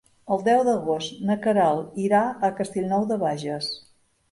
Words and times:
El 0.35 0.39
deu 0.45 0.61
d'agost 0.67 1.19
na 1.27 1.35
Queralt 1.43 2.01
irà 2.07 2.23
a 2.49 2.53
Castellnou 2.63 3.09
de 3.15 3.21
Bages. 3.27 3.71